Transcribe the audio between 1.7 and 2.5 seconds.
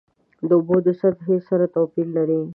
توپیر لري.